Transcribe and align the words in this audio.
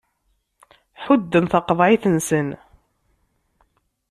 Ḥudden 1.03 1.45
taqeḍεit-nsen. 1.51 2.49